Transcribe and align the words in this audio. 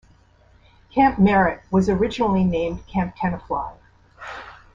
Camp 0.89 1.19
Merritt 1.19 1.61
was 1.69 1.87
originally 1.87 2.43
named 2.43 2.87
Camp 2.87 3.15
Tenafly. 3.15 3.77